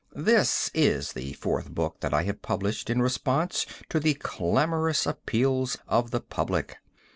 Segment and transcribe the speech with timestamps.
[0.15, 5.77] This is the fourth book that I have published in response to the clamorous appeals
[5.87, 6.77] of the public.